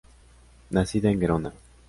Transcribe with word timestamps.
Nacida 0.71 1.11
en 1.11 1.19
Gerona. 1.19 1.53